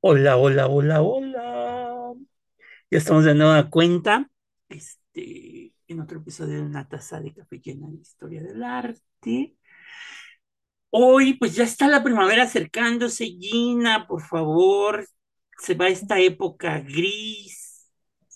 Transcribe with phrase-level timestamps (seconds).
[0.00, 2.14] Hola, hola, hola, hola.
[2.90, 4.30] Ya estamos de nueva cuenta.
[4.68, 9.56] Este, en otro episodio de una taza de café llena de historia del arte.
[10.90, 15.06] Hoy, pues ya está la primavera acercándose, Gina, por favor.
[15.58, 17.90] Se va esta época gris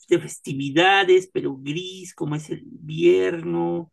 [0.08, 3.90] de festividades, pero gris como es el invierno.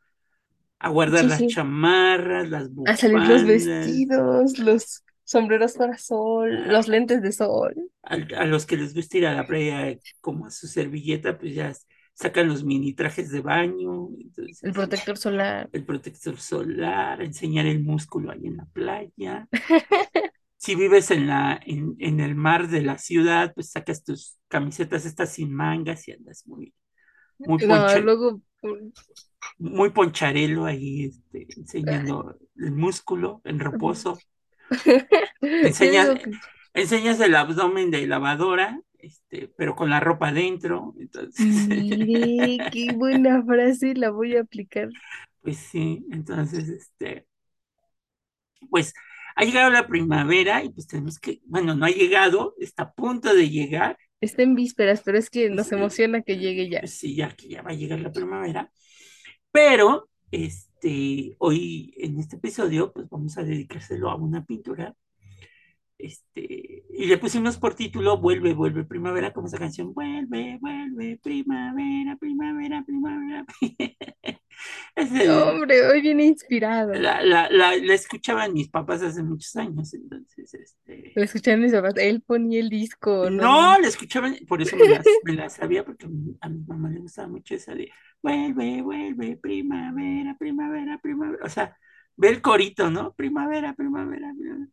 [0.79, 1.47] A guardar Sí, las sí.
[1.47, 7.75] chamarras, las A salir los bufandas, vestidos, los sombreros para sol, los lentes de sol,
[8.04, 11.54] a, a los que les gusta ir a la playa como a su servilleta, pues
[11.56, 11.74] ya
[12.14, 14.10] sacan los mini trajes de baño,
[14.61, 15.70] el protector solar.
[15.71, 19.47] el protector solar, enseñar el músculo ahí en la playa.
[20.57, 25.06] Si vives en la, en, en el mar de la ciudad, pues sacas tus camisetas
[25.06, 26.73] estas sin mangas y andas muy,
[27.46, 28.89] muy No, poncha, luego, mm,
[29.57, 34.17] muy poncharelo ahí, este, enseñando el músculo en reposo.
[35.41, 36.09] Enseñas,
[36.73, 40.94] enseñas el abdomen de lavadora, este, pero con la ropa adentro.
[41.00, 44.90] Entonces, mire, qué buena frase, la voy a aplicar.
[45.42, 47.25] pues sí, entonces, este,
[48.70, 48.94] pues
[49.36, 53.34] ha llegado la primavera y pues tenemos que, bueno, no ha llegado, está a punto
[53.34, 53.97] de llegar.
[54.20, 56.86] Está en vísperas, pero es que nos emociona que llegue ya.
[56.86, 58.70] sí, ya que ya va a llegar la primavera,
[59.52, 60.69] pero este,
[61.39, 64.95] hoy en este episodio, pues vamos a dedicárselo a una pintura
[65.97, 72.16] Este, y le pusimos por título Vuelve, vuelve primavera, como esa canción, Vuelve, vuelve, primavera,
[72.17, 73.45] primavera, primavera.
[74.96, 76.94] Hombre, hoy viene inspirado.
[76.94, 81.72] la, la, la, la escuchaban mis papás hace muchos años, entonces, este, Lo escuchan mis
[81.72, 83.80] papás, él ponía el disco, no, no.
[83.80, 84.76] la escuchaban, por eso
[85.24, 88.82] me las sabía, porque a mi, a mi mamá le gustaba mucho esa de Vuelve,
[88.82, 91.78] vuelve, primavera, primavera, primavera, o sea,
[92.18, 93.14] ve el corito, ¿no?
[93.14, 94.68] Primavera, primavera, primavera.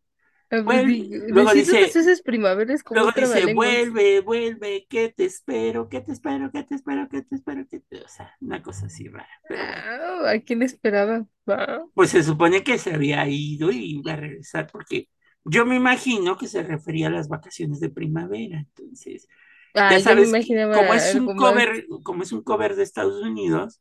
[0.50, 5.24] Ah, pues, di- luego dice, veces primavera, es como Luego dice, vuelve, vuelve, que te
[5.26, 8.02] espero, que te espero, que te espero, que te espero, que te...
[8.02, 9.64] O sea, una cosa así rara, pero.
[9.64, 11.26] Ah, ¿a quién esperaba?
[11.46, 15.08] Ah, Pues se supone que se había ido y iba a regresar porque
[15.44, 18.58] yo me imagino que se refería a las vacaciones de primavera.
[18.58, 19.28] Entonces,
[19.88, 20.38] ya me sabes
[20.70, 23.80] como es un cover, como es un cover de Estados Unidos,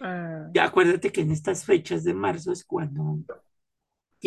[0.00, 3.18] Ah, ya acuérdate que en estas fechas de marzo es cuando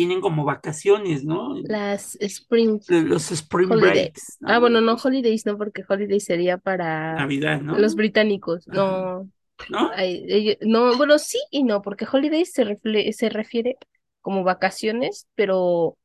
[0.00, 1.54] tienen como vacaciones, ¿no?
[1.62, 3.80] las Spring Los spring Holiday.
[3.80, 4.60] breaks, Ah, ¿no?
[4.60, 7.96] bueno, no Holidays, no, porque Holidays sería para Navidad, los ¿no?
[7.96, 8.68] británicos.
[8.68, 8.92] Ajá.
[8.92, 9.30] No,
[9.68, 9.90] ¿No?
[9.90, 13.78] ay, ellos- no, bueno, sí y no, porque Holidays se, refle- se refiere
[14.22, 15.98] como vacaciones, pero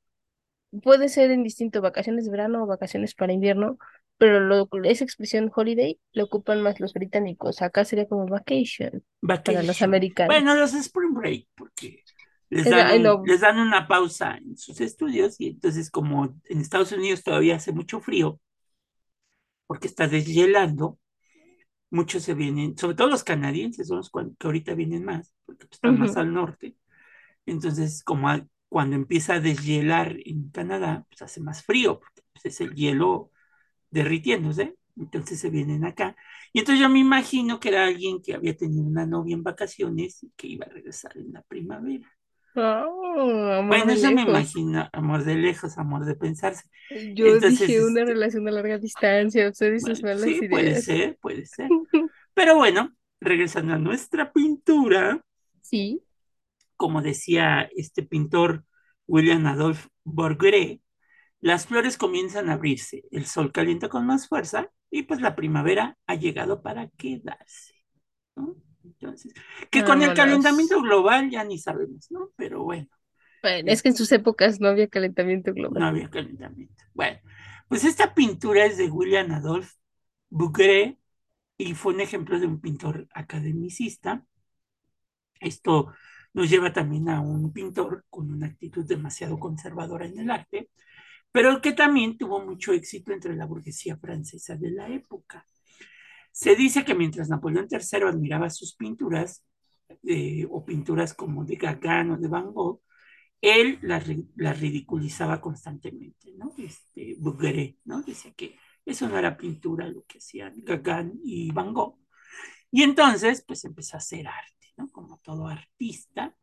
[0.83, 3.77] puede ser en distinto, vacaciones de verano o vacaciones para invierno,
[4.17, 7.61] pero lo, esa expresión holiday lo ocupan más los británicos.
[7.61, 9.03] Acá sería como vacation
[9.45, 9.83] para los Vacation.
[9.83, 10.43] americanos.
[10.43, 12.04] Bueno, los Spring Break, porque
[12.49, 17.23] les Es- dan les una pausa en sus estudios y entonces como en Estados Unidos
[17.23, 18.39] todavía hace mucho frío,
[19.67, 20.99] porque está deshielando,
[21.91, 25.97] muchos se vienen, sobre todo los canadienses son los que ahorita vienen más, porque están
[25.99, 26.77] más al norte.
[27.45, 32.45] Entonces, como a- cuando empieza a deshielar en Canadá, pues hace más frío, porque pues,
[32.47, 33.31] es el hielo
[33.91, 36.15] derritiéndose, entonces se vienen acá.
[36.53, 40.23] Y entonces yo me imagino que era alguien que había tenido una novia en vacaciones
[40.23, 42.09] y que iba a regresar en la primavera.
[42.55, 46.63] Amor Bueno, eso me imagino, amor de lejos, amor de pensarse.
[47.13, 50.47] Yo Entonces, dije una este, relación a larga distancia, usted y sus bueno, malas sí,
[50.49, 51.69] puede ser, puede ser.
[52.33, 55.21] Pero bueno, regresando a nuestra pintura,
[55.61, 56.01] Sí,
[56.77, 58.65] como decía este pintor
[59.07, 60.81] William Adolphe Bourget,
[61.41, 65.97] las flores comienzan a abrirse, el sol calienta con más fuerza y pues la primavera
[66.07, 67.75] ha llegado para quedarse.
[68.35, 68.55] ¿no?
[68.85, 69.33] Entonces,
[69.71, 72.31] que con el calentamiento global ya ni sabemos, ¿no?
[72.37, 72.87] Pero bueno,
[73.41, 75.87] Bueno, es que en sus épocas no había calentamiento no global.
[75.87, 76.83] había calentamiento.
[76.93, 77.19] Bueno,
[77.67, 79.73] pues esta pintura es de William Adolphe
[80.29, 80.97] Bouguereau
[81.57, 84.25] y fue un ejemplo de un pintor academicista.
[85.39, 85.93] Esto
[86.33, 90.69] nos lleva también a un pintor con una actitud demasiado conservadora en el arte,
[91.31, 95.45] pero que también tuvo mucho éxito entre la burguesía francesa de la época.
[96.35, 99.45] Se dice que mientras Napoleón III admiraba sus pinturas,
[100.03, 102.81] eh, o pinturas como de Gauguin o de Van Gogh,
[103.39, 104.03] él las
[104.35, 106.53] la ridiculizaba constantemente, ¿no?
[106.57, 108.01] Este, Bouguereau, ¿no?
[108.01, 111.99] Decía que eso no era pintura lo que hacían Gauguin y Van Gogh.
[112.69, 114.89] Y entonces, pues empezó a hacer arte, ¿no?
[114.91, 116.35] Como todo artista,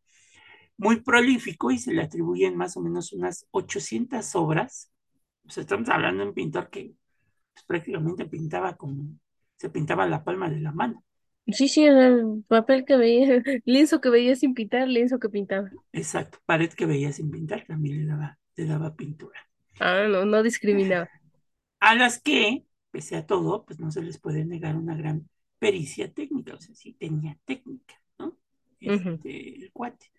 [0.78, 4.90] muy prolífico y se le atribuyen más o menos unas 800 obras.
[5.44, 6.94] O sea, estamos hablando de un pintor que
[7.52, 9.18] pues, prácticamente pintaba como,
[9.62, 11.04] se pintaba la palma de la mano.
[11.46, 15.70] Sí, sí, era el papel que veía, lienzo que veía sin pintar, lienzo que pintaba.
[15.92, 19.38] Exacto, pared que veía sin pintar también le daba, le daba pintura.
[19.78, 21.08] Ah, no, no discriminaba.
[21.78, 25.28] a las que, pese a todo, pues no se les puede negar una gran
[25.60, 28.36] pericia técnica, o sea, sí tenía técnica, ¿no?
[28.80, 30.10] Este, el cuate.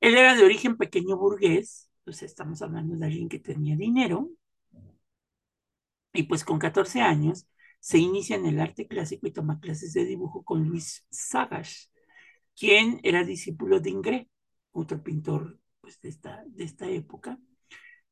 [0.00, 4.28] Él era de origen pequeño burgués, pues estamos hablando de alguien que tenía dinero,
[6.12, 7.46] y pues con 14 años
[7.86, 11.92] se inicia en el arte clásico y toma clases de dibujo con Luis Sagas,
[12.58, 14.26] quien era discípulo de Ingres,
[14.72, 17.38] otro pintor pues, de, esta, de esta época.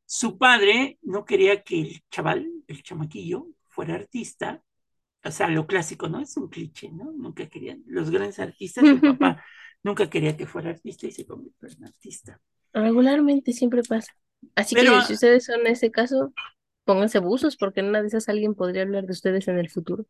[0.07, 4.63] Su padre no quería que el chaval, el chamaquillo, fuera artista,
[5.25, 6.21] o sea, lo clásico, ¿no?
[6.21, 7.11] Es un cliché, ¿no?
[7.11, 9.43] Nunca querían, los grandes artistas, su papá
[9.83, 12.41] nunca quería que fuera artista y se convirtió en artista.
[12.73, 14.13] Regularmente siempre pasa.
[14.55, 16.33] Así Pero- que si ustedes son ese caso,
[16.85, 20.07] pónganse buzos porque en una de esas alguien podría hablar de ustedes en el futuro.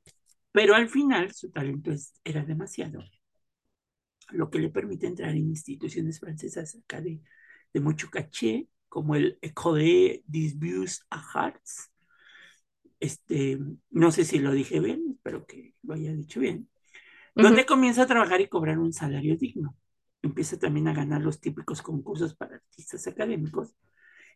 [0.52, 1.90] Pero al final su talento
[2.22, 3.02] era demasiado,
[4.30, 7.20] lo que le permite entrar en instituciones francesas acá de,
[7.72, 11.90] de mucho caché, como el École des Beaux Arts.
[13.00, 13.58] Este,
[13.90, 16.70] no sé si lo dije bien, espero que lo haya dicho bien.
[17.34, 19.76] Donde comienza a trabajar y cobrar un salario digno.
[20.22, 23.74] Empieza también a ganar los típicos concursos para artistas académicos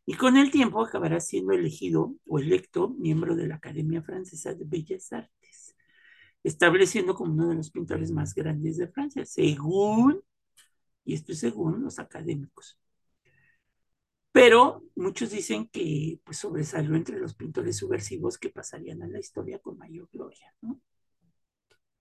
[0.09, 4.65] y con el tiempo acabará siendo elegido o electo miembro de la Academia Francesa de
[4.65, 5.77] Bellas Artes,
[6.43, 10.23] estableciendo como uno de los pintores más grandes de Francia, según,
[11.05, 12.81] y esto es según los académicos.
[14.33, 19.59] Pero muchos dicen que pues, sobresalió entre los pintores subversivos que pasarían a la historia
[19.59, 20.55] con mayor gloria.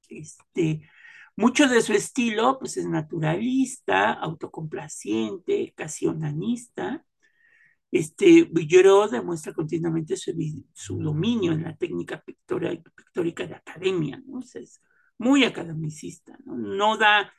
[0.08, 0.90] Este,
[1.36, 7.04] mucho de su estilo pues, es naturalista, autocomplaciente, casi onanista.
[7.92, 10.34] Este, Villero demuestra continuamente su,
[10.74, 14.40] su, dominio en la técnica pictora, pictórica de academia, ¿no?
[14.40, 14.82] O sea, es
[15.18, 16.58] muy academicista, ¿no?
[16.58, 17.32] No da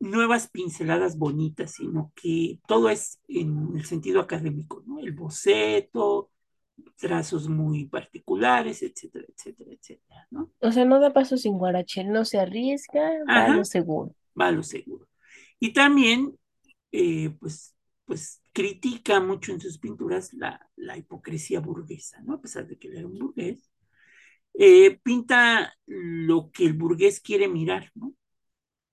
[0.00, 4.98] nuevas pinceladas bonitas, sino que todo es en el sentido académico, ¿no?
[4.98, 6.30] El boceto,
[6.96, 10.50] trazos muy particulares, etcétera, etcétera, etcétera, ¿no?
[10.60, 14.14] O sea, no da paso sin guarache, no se arriesga, va a lo seguro.
[14.38, 15.06] Va a lo seguro.
[15.58, 16.38] Y también,
[16.92, 17.74] eh, pues,
[18.10, 22.34] pues critica mucho en sus pinturas la, la, hipocresía burguesa, ¿no?
[22.34, 23.70] A pesar de que él era un burgués,
[24.54, 28.12] eh, pinta lo que el burgués quiere mirar, ¿no?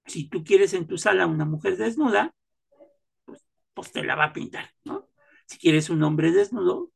[0.05, 2.31] Si tú quieres en tu sala una mujer desnuda,
[3.25, 3.43] pues,
[3.73, 5.09] pues te la va a pintar, ¿no?
[5.47, 6.91] Si quieres un hombre desnudo,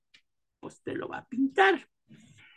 [0.60, 1.90] pues te lo va a pintar.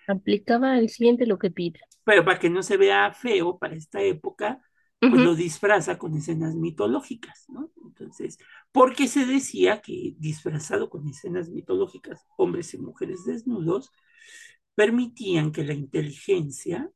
[0.07, 1.81] Aplicaba al cliente lo que pida.
[2.05, 4.61] Pero para que no se vea feo para esta época,
[5.01, 5.25] pues uh -huh.
[5.25, 7.73] lo disfraza con escenas mitológicas, ¿no?
[7.99, 8.39] Entonces,
[8.73, 13.91] porque se decía que disfrazado con escenas mitológicas, hombres y mujeres desnudos,
[14.75, 16.91] permitían que la inteligencia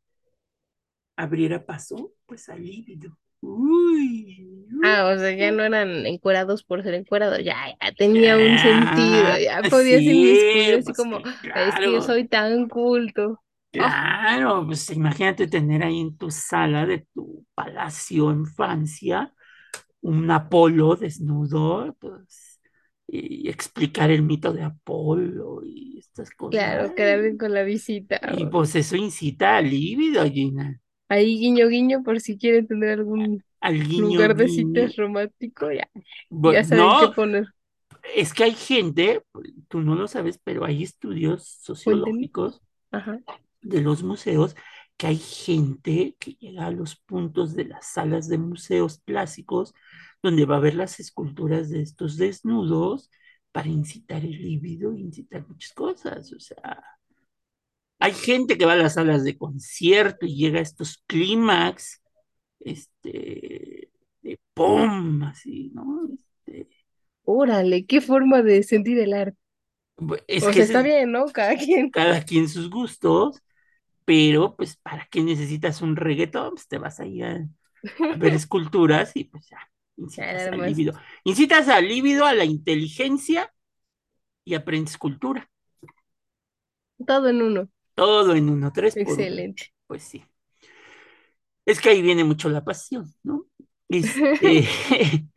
[1.16, 3.16] abriera paso, pues, al líbido.
[3.40, 8.36] Uy, uy, Ah, o sea, ya no eran encuerados por ser encuerados, ya, ya tenía
[8.36, 12.28] ya, un sentido, ya podías sí, inmiscuir así pues como, claro, es que yo soy
[12.28, 13.40] tan culto.
[13.70, 14.66] Claro, oh.
[14.66, 19.32] pues imagínate tener ahí en tu sala de tu palacio en Francia
[20.08, 22.60] un Apolo desnudo, pues,
[23.06, 26.60] y explicar el mito de Apolo y estas cosas.
[26.60, 28.20] Claro, quedar con la visita.
[28.36, 30.80] Y pues eso incita al líbido, Gina.
[31.08, 35.88] Ahí guiño guiño por si quieren tener algún al guiño, lugar de citas romántico, ya,
[36.30, 37.46] Bueno, ya saben no, qué poner.
[38.14, 39.22] Es que hay gente,
[39.68, 42.60] tú no lo sabes, pero hay estudios sociológicos
[42.92, 43.18] Ajá.
[43.62, 44.56] de los museos
[44.98, 49.74] que hay gente que llega a los puntos de las salas de museos clásicos
[50.22, 53.10] donde va a ver las esculturas de estos desnudos
[53.52, 56.84] para incitar el líbido, incitar muchas cosas, o sea,
[58.00, 62.00] hay gente que va a las salas de concierto y llega a estos clímax,
[62.60, 63.90] este,
[64.22, 66.08] de pum, así, ¿no?
[66.12, 66.68] Este,
[67.24, 69.38] Órale, qué forma de sentir el arte.
[70.28, 71.26] es o que sea, está bien, ¿no?
[71.26, 71.90] Cada quien.
[71.90, 73.42] cada quien sus gustos,
[74.08, 77.46] pero pues para qué necesitas un reggaetón, pues te vas ahí a,
[78.08, 79.58] a ver esculturas y pues ya,
[79.98, 80.68] incitas al más.
[80.68, 80.94] líbido.
[81.24, 83.52] Incitas al líbido, a la inteligencia
[84.44, 85.50] y aprendes cultura.
[87.06, 87.68] Todo en uno.
[87.94, 89.22] Todo en uno, tres por uno.
[89.22, 89.72] Excelente.
[89.86, 90.24] Pues sí.
[91.66, 93.46] Es que ahí viene mucho la pasión, ¿no?
[93.90, 94.68] Este,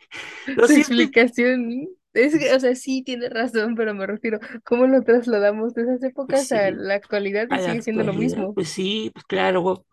[0.56, 1.88] lo Su cierto es- explicación.
[2.14, 6.04] Es que, o sea, sí tiene razón, pero me refiero, ¿cómo lo trasladamos de esas
[6.04, 8.54] épocas sí, a la actualidad y sigue siendo lo mismo?
[8.54, 9.86] Pues sí, pues claro.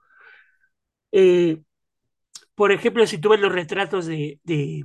[1.12, 1.62] Eh,
[2.54, 4.84] por ejemplo, si tú ves los retratos de, de,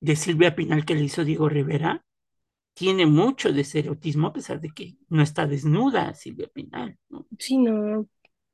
[0.00, 2.04] de Silvia Pinal que le hizo Diego Rivera,
[2.74, 7.26] tiene mucho de ese erotismo, a pesar de que no está desnuda Silvia Pinal, ¿no?
[7.38, 8.06] Sí, no,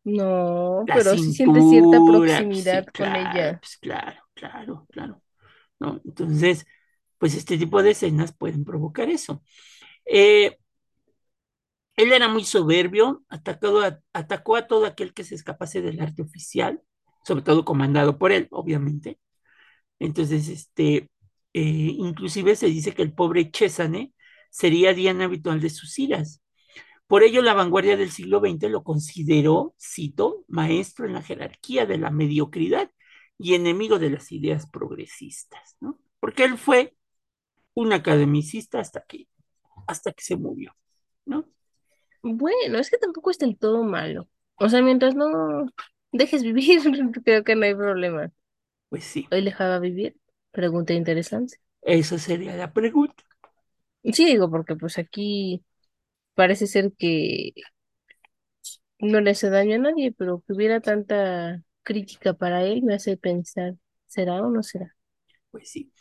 [0.04, 3.58] no, La pero sí siente cierta pues sí, proximidad con ella.
[3.60, 5.22] Pues claro, claro, claro.
[5.78, 6.00] ¿no?
[6.04, 6.66] Entonces,
[7.24, 9.42] pues este tipo de escenas pueden provocar eso.
[10.04, 10.58] Eh,
[11.96, 16.20] Él era muy soberbio, atacó a, atacó a todo aquel que se escapase del arte
[16.20, 16.82] oficial,
[17.24, 19.18] sobre todo comandado por él, obviamente.
[19.98, 21.08] Entonces, este,
[21.54, 24.12] eh, inclusive se dice que el pobre Chesane
[24.50, 26.42] sería diana habitual de sus iras.
[27.06, 31.96] Por ello, la vanguardia del siglo XX lo consideró, cito, maestro en la jerarquía de
[31.96, 32.90] la mediocridad
[33.38, 35.98] y enemigo de las ideas progresistas, ¿no?
[36.20, 36.94] Porque él fue
[37.74, 39.28] un academicista hasta que,
[39.86, 40.76] hasta que se murió,
[41.26, 41.46] ¿no?
[42.22, 44.28] Bueno, es que tampoco es del todo malo.
[44.56, 45.66] O sea, mientras no
[46.12, 46.80] dejes vivir,
[47.24, 48.30] creo que no hay problema.
[48.88, 50.16] Pues sí, ¿Hoy dejaba vivir?
[50.50, 51.58] Pregunta interesante.
[51.82, 53.22] esa sería la pregunta.
[54.12, 55.64] Sí, digo, porque pues aquí
[56.34, 57.52] parece ser que
[58.98, 63.16] no le hace daño a nadie, pero que hubiera tanta crítica para él me hace
[63.16, 63.74] pensar,
[64.06, 64.94] ¿será o no será?
[65.50, 65.92] Pues sí.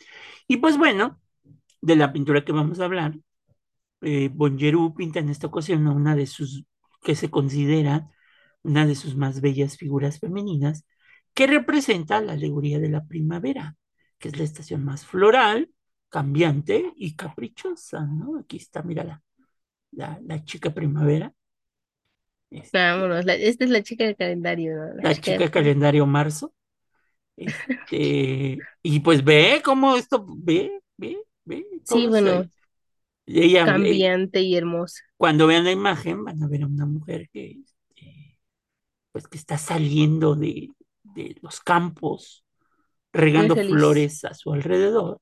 [0.48, 1.20] Y pues bueno,
[1.86, 3.18] de la pintura que vamos a hablar,
[4.02, 6.64] eh, Bongerú pinta en esta ocasión a una de sus,
[7.02, 8.10] que se considera
[8.62, 10.86] una de sus más bellas figuras femeninas,
[11.34, 13.76] que representa la alegoría de la primavera,
[14.18, 15.70] que es la estación más floral,
[16.10, 18.38] cambiante y caprichosa, ¿no?
[18.38, 19.22] Aquí está, mira la,
[19.92, 21.34] la, la chica primavera.
[22.50, 25.02] Este, Vámonos, la- esta es la chica del calendario, ¿no?
[25.02, 26.54] la chica chica del- calendario marzo.
[27.88, 31.18] Este, y pues ve cómo esto, ve, ve,
[31.84, 32.44] Sí, bueno,
[33.26, 35.02] ella, cambiante y hermosa.
[35.16, 38.38] cuando vean la imagen van a ver a una mujer que, este,
[39.12, 40.70] pues que está saliendo de,
[41.02, 42.44] de los campos,
[43.12, 45.20] regando flores a su alrededor,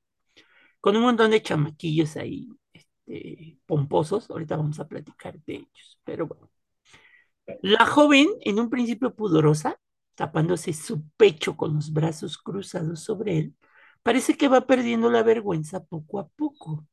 [0.81, 4.31] con un montón de chamaquillos ahí, este, pomposos.
[4.31, 6.51] Ahorita vamos a platicar de ellos, pero bueno.
[7.61, 9.79] La joven, en un principio pudorosa,
[10.15, 13.55] tapándose su pecho con los brazos cruzados sobre él,
[14.03, 16.87] parece que va perdiendo la vergüenza poco a poco.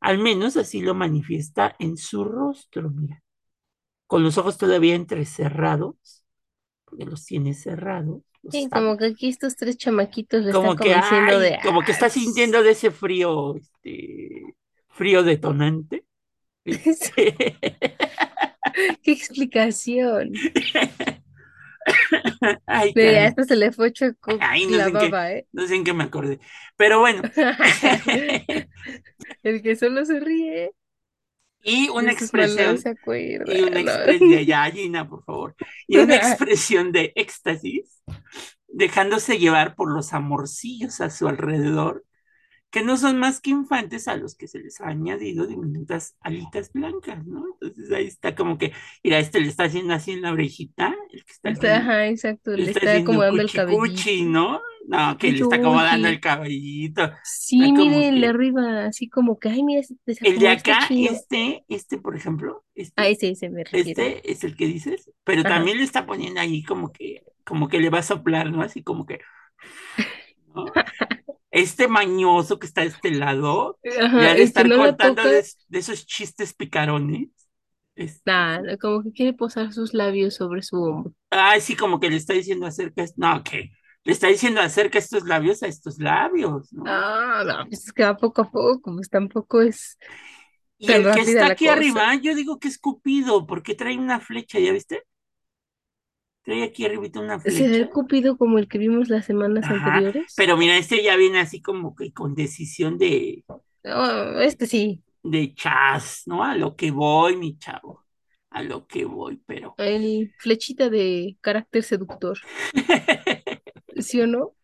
[0.00, 3.22] Al menos así lo manifiesta en su rostro, mira,
[4.06, 5.96] con los ojos todavía entrecerrados,
[6.86, 10.76] porque los tiene cerrados, los Sí, como que aquí estos tres chamaquitos le como están
[10.76, 14.54] que, convenciendo ay, de, como que está "Ah, sintiendo de ese frío, este,
[14.88, 16.04] frío detonante.
[16.66, 17.58] Este,
[19.02, 20.32] ¡Qué explicación!
[22.66, 23.26] ay, Ve, caray.
[23.26, 25.46] hasta se le fue choco Ay, no la sé en qué, baba, ¿eh?
[25.52, 26.40] no sé en qué me acordé.
[26.76, 27.22] Pero bueno,
[29.42, 30.72] El que solo se ríe
[31.62, 33.44] y una expresión, se acuerda.
[33.54, 35.54] y una expresión, ya, Gina, por favor,
[35.86, 38.02] y una expresión de éxtasis,
[38.68, 42.04] dejándose llevar por los amorcillos a su alrededor,
[42.72, 46.72] que no son más que infantes a los que se les ha añadido diminutas alitas
[46.72, 47.44] blancas, ¿no?
[47.60, 48.72] Entonces ahí está como que,
[49.04, 52.08] mira, este le está haciendo así en la orejita, el que está aquí, Está, ajá,
[52.08, 54.24] exacto, le le está está acomodando el cuchi cuchi, cabellito.
[54.24, 54.60] ¿no?
[54.88, 57.12] No, que le está acomodando el cabellito.
[57.22, 60.88] Sí, mire el de arriba, así como que, ay, mira, se El de este acá,
[60.90, 64.02] este, este, por ejemplo, este, A ese, ese me refiero.
[64.02, 65.50] este es el que dices, pero Ajá.
[65.50, 68.62] también le está poniendo ahí como que, como que le va a soplar, ¿no?
[68.62, 69.20] Así como que,
[70.54, 70.64] ¿no?
[71.52, 75.44] Este mañoso que está de este lado, Ajá, le ha de estar no contando de,
[75.68, 77.28] de esos chistes picarones.
[78.26, 81.14] Nada, como que quiere posar sus labios sobre su hombro.
[81.30, 83.70] ay, sí, como que le está diciendo acerca, no, que
[84.04, 86.84] le está diciendo acerca estos labios a estos labios, ¿no?
[86.86, 89.96] Ah, no, pues es que va poco a poco, pues tampoco es
[90.78, 91.74] y el que está aquí cosa.
[91.74, 95.04] arriba, yo digo que es Cupido, porque trae una flecha, ¿ya viste?
[96.44, 97.76] Trae aquí arribita una ¿Será flecha.
[97.76, 100.34] el Cupido como el que vimos las semanas Ajá, anteriores?
[100.36, 103.44] pero mira, este ya viene así como que con decisión de,
[103.84, 106.44] Oh, este sí, de chas, ¿no?
[106.44, 108.04] A lo que voy, mi chavo,
[108.50, 109.78] a lo que voy, pero...
[109.78, 112.38] el flechita de carácter seductor,
[113.98, 114.54] ¿sí o no?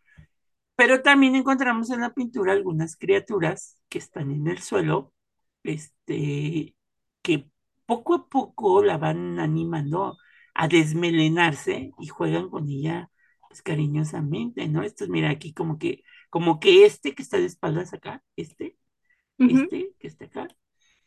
[0.76, 5.12] Pero también encontramos en la pintura algunas criaturas que están en el suelo,
[5.64, 6.76] este,
[7.22, 7.50] que
[7.86, 10.16] poco a poco la van animando
[10.58, 13.10] a desmelenarse y juegan con ella,
[13.48, 14.82] pues cariñosamente, ¿no?
[14.82, 18.76] Estos, mira aquí como que, como que este que está de espaldas acá, este,
[19.38, 20.48] este que está acá,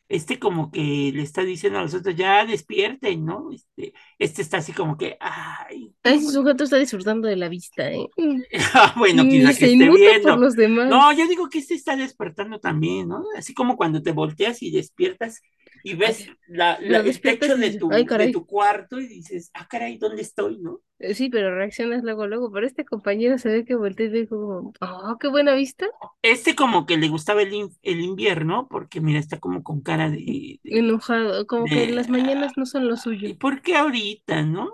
[0.08, 3.51] este como que le está diciendo a los otros, ya despierten, ¿no?
[3.51, 8.08] Este, este está así como que, ay, ese sujeto está disfrutando de la vista, ¿eh?
[8.15, 8.41] Mm,
[8.98, 10.38] bueno, Ni quizá que esté por viendo.
[10.38, 10.89] los demás.
[10.89, 13.25] No, yo digo que este está despertando también, ¿no?
[13.38, 15.41] Así como cuando te volteas y despiertas
[15.83, 18.31] y ves la, la- el techo de tu, "Ay, de caray".
[18.31, 20.81] tu cuarto y dices, ah, caray, ¿dónde estoy, no?
[21.00, 22.51] Eh, Sí, pero reaccionas luego, luego.
[22.51, 25.88] Pero este compañero se ve que voltea y como, oh, qué buena vista.
[26.21, 30.09] Este como que le gustaba el, in- el invierno porque mira, está como con cara
[30.09, 33.27] de, de- Enojado, como que de, las mañanas no son lo suyo.
[33.27, 34.71] ¿y por qué ahorita, no?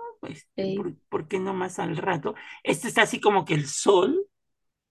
[0.56, 0.76] Ey.
[0.76, 2.34] ¿por, por qué no más al rato?
[2.62, 4.26] Este está así como que el sol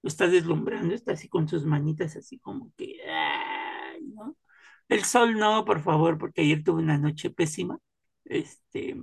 [0.03, 3.56] lo está deslumbrando, está así con sus manitas así como que, ¿no?
[4.89, 7.77] El sol no, por favor, porque ayer tuve una noche pésima.
[8.25, 8.95] Este,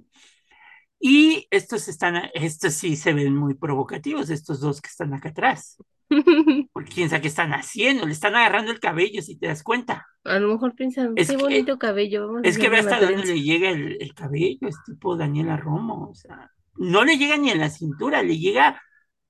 [1.01, 5.77] y estos están, estos sí se ven muy provocativos, estos dos que están acá atrás.
[6.73, 10.07] Porque quién sabe qué están haciendo, le están agarrando el cabello, si te das cuenta.
[10.25, 13.15] A lo mejor piensan, Es qué que- bonito cabello, vamos Es que ve hasta dónde
[13.15, 13.33] trenza".
[13.33, 17.51] le llega el, el cabello, es tipo Daniela Romo, o sea, no le llega ni
[17.51, 18.81] a la cintura, le llega,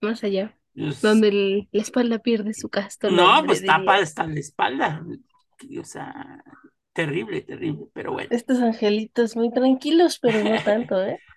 [0.01, 4.39] Más allá, pues, donde el- la espalda pierde su casto no, pues tapa hasta la
[4.41, 5.05] espalda,
[5.81, 6.43] o sea,
[6.93, 8.31] terrible, terrible, pero bueno.
[8.31, 11.19] Estos angelitos muy tranquilos, pero no tanto, ¿eh?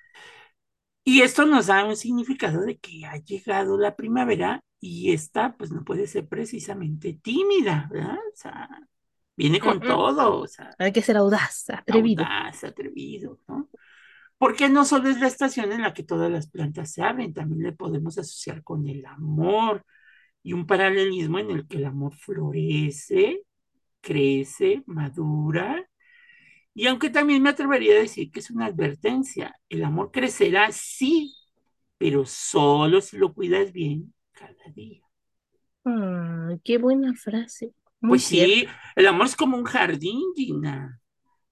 [1.04, 5.72] Y esto nos da un significado de que ha llegado la primavera y esta, pues
[5.72, 8.16] no puede ser precisamente tímida, ¿verdad?
[8.18, 8.70] O sea,
[9.36, 12.24] viene con todo, o sea, Hay que ser audaz, atrevido.
[12.24, 13.70] audaz, atrevido, ¿no?
[14.38, 17.64] Porque no solo es la estación en la que todas las plantas se abren, también
[17.64, 19.84] le podemos asociar con el amor
[20.44, 23.44] y un paralelismo en el que el amor florece,
[24.08, 25.86] crece, madura.
[26.74, 31.36] Y aunque también me atrevería a decir que es una advertencia, el amor crecerá, sí,
[31.98, 35.02] pero solo si lo cuidas bien cada día.
[35.86, 37.74] Ah, qué buena frase.
[38.02, 38.56] Muy Pues cierto.
[38.56, 41.02] sí, el amor es como un jardín, Gina.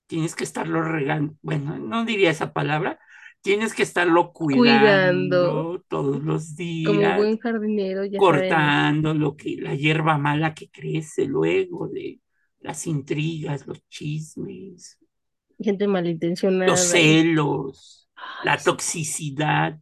[0.07, 1.35] Tienes que estarlo regando.
[1.41, 2.99] Bueno, no diría esa palabra.
[3.41, 5.83] Tienes que estarlo cuidando, Cuidando.
[5.89, 8.73] todos los Como días, buen jardinero, ya sabemos.
[8.75, 12.19] cortando lo que, la hierba mala que crece luego de
[12.65, 14.99] las intrigas, los chismes,
[15.59, 16.65] Gente malintencionada.
[16.65, 19.79] los celos, Ay, la toxicidad.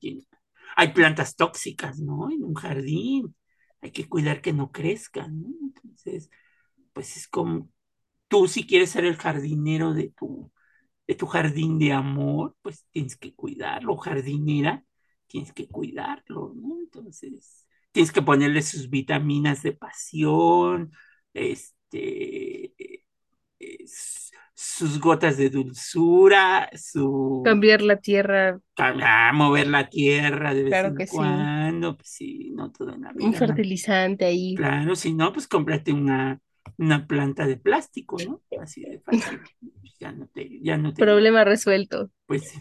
[0.75, 2.29] Hay plantas tóxicas, ¿no?
[2.31, 3.35] En un jardín.
[3.81, 5.49] Hay que cuidar que no crezcan, ¿no?
[5.61, 6.29] Entonces,
[6.93, 7.69] pues es como
[8.29, 10.51] tú si quieres ser el jardinero de tu,
[11.07, 14.85] de tu jardín de amor, pues tienes que cuidarlo, jardinera,
[15.27, 16.79] tienes que cuidarlo, ¿no?
[16.79, 20.91] Entonces, tienes que ponerle sus vitaminas de pasión,
[21.33, 22.72] este, es-
[24.55, 30.87] sus gotas de dulzura, su Cambiar la tierra, ah, mover la tierra de vez Claro
[30.89, 31.15] en que sí.
[31.15, 33.37] cuando, pues sí, no todo en la un vida, ¿no?
[33.37, 34.55] fertilizante ahí.
[34.55, 36.39] Claro, si no, pues cómprate una,
[36.77, 38.41] una planta de plástico, ¿no?
[38.61, 39.39] Así de fácil.
[39.99, 42.09] Ya no te, ya no te, Problema resuelto.
[42.25, 42.59] pues sí.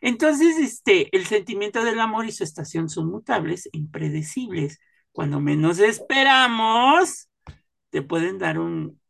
[0.00, 4.78] Entonces, este, el sentimiento del amor y su estación son mutables e impredecibles.
[5.12, 7.28] Cuando menos esperamos,
[7.90, 9.01] te pueden dar un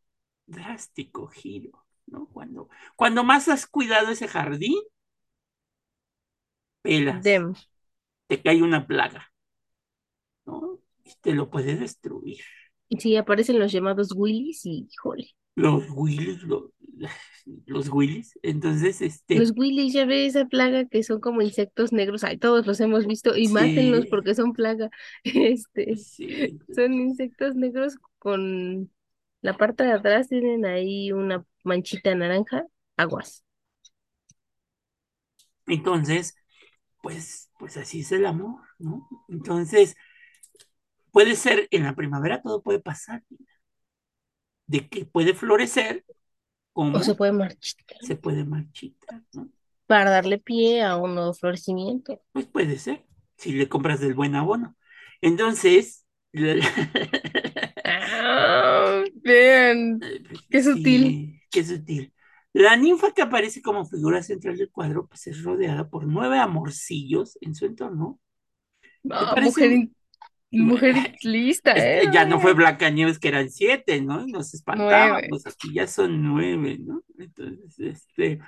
[0.46, 2.26] drástico giro, ¿no?
[2.26, 4.78] Cuando, cuando más has cuidado ese jardín,
[6.82, 7.54] pelas, Dem.
[8.26, 9.32] te cae una plaga,
[10.44, 10.80] ¿no?
[11.04, 12.42] Y te lo puede destruir.
[12.98, 15.28] Sí, aparecen los llamados Willys y, híjole.
[15.54, 16.64] Los Willys, los,
[17.66, 18.38] los Willys.
[18.42, 22.24] Entonces, este, Los Willys, ya ves esa plaga que son como insectos negros.
[22.24, 23.36] Ay, todos los hemos visto.
[23.36, 24.90] Y mátenlos porque son plaga.
[25.24, 28.90] Este, sí, son insectos negros con
[29.42, 32.66] la parte de atrás tienen ahí una manchita naranja.
[32.96, 33.44] Aguas.
[35.66, 36.36] entonces,
[37.02, 39.08] pues, pues así es el amor, ¿no?
[39.28, 39.96] Entonces,
[41.12, 43.22] puede ser, en la primavera todo puede pasar,
[44.66, 46.04] de que puede florecer
[46.72, 47.98] como O se puede marchitar.
[48.00, 49.50] se puede marchitar, ¿no?
[49.86, 52.20] Para darle pie a un nuevo florecimiento.
[52.32, 53.04] Pues puede ser,
[53.36, 54.76] si le compras del buen abono.
[55.20, 56.66] Entonces, la-
[58.00, 60.00] Ah, vean.
[60.50, 61.02] Qué sutil.
[61.04, 62.12] Sí, qué sutil.
[62.52, 67.38] La ninfa que aparece como figura central del cuadro, pues es rodeada por nueve amorcillos
[67.40, 68.20] en su entorno.
[69.10, 69.96] Ah, mujer, in-
[70.50, 72.10] mujer lista, Este, ¿eh?
[72.12, 74.26] ya no fue Blancanieves que eran siete, ¿no?
[74.26, 75.42] Y nos espantábamos, Nueve.
[75.46, 77.02] aquí ya son nueve, ¿no?
[77.18, 78.40] Entonces, este,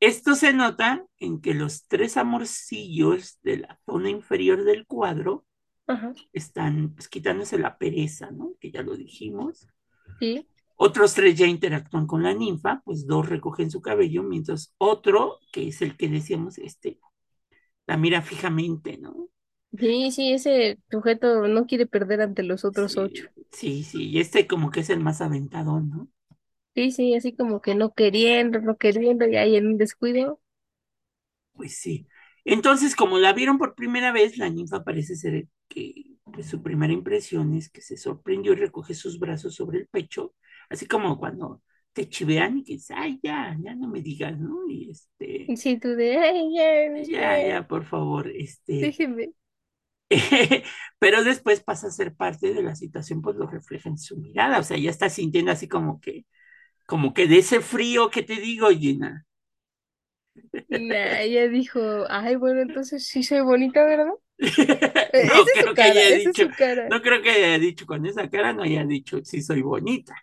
[0.00, 5.44] esto se nota en que los tres amorcillos de la zona inferior del cuadro
[5.86, 8.54] Ajá, están pues, quitándose la pereza, ¿no?
[8.60, 9.68] Que ya lo dijimos.
[10.20, 10.46] sí.
[10.76, 15.66] Otros tres ya interactúan con la ninfa, pues dos recogen su cabello, mientras otro, que
[15.68, 17.00] es el que decíamos, este,
[17.86, 19.28] la mira fijamente, ¿no?
[19.78, 23.28] Sí, sí, ese sujeto no quiere perder ante los otros Sí, ocho.
[23.52, 26.08] sí, sí, y este como que es el más aventador, ¿no?
[26.76, 30.40] Sí, sí, así como que no queriendo, no queriendo, y ahí en un descuido.
[31.54, 32.06] Pues sí.
[32.44, 36.92] Entonces, como la vieron por primera vez, la ninfa parece ser que pues, su primera
[36.92, 40.34] impresión es que se sorprendió y recoge sus brazos sobre el pecho,
[40.68, 44.68] así como cuando te chivean y que dices, ay, ya, ya no me digas, ¿no?
[44.68, 49.32] Y este, sí, tú de, ay, ya, ya, ya, ya, por favor, este, déjeme.
[50.98, 54.58] pero después pasa a ser parte de la situación, pues lo refleja en su mirada,
[54.58, 56.26] o sea, ya está sintiendo así como que,
[56.86, 59.26] como que de ese frío que te digo, Gina.
[60.68, 64.12] Nah, ella dijo, ay, bueno, entonces sí soy bonita, ¿verdad?
[64.38, 64.44] No
[65.12, 66.90] Eh, Esa es creo su cara, es dicho, su cara.
[66.90, 70.14] no creo que haya dicho con esa cara, no haya dicho sí soy bonita.